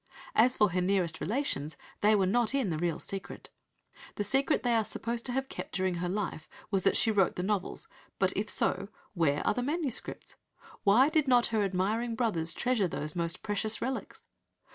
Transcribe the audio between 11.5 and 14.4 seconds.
her admiring brothers treasure those most precious relics?